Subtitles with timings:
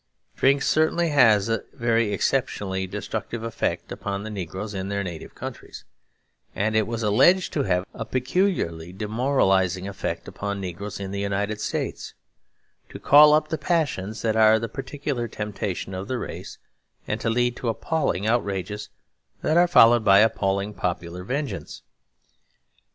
[0.35, 5.85] Drink certainly has a very exceptionally destructive effect upon negroes in their native countries;
[6.55, 11.61] and it was alleged to have a peculiarly demoralising effect upon negroes in the United
[11.61, 12.15] States;
[12.89, 16.57] to call up the passions that are the particular temptation of the race
[17.07, 18.89] and to lead to appalling outrages
[19.43, 21.83] that are followed by appalling popular vengeance.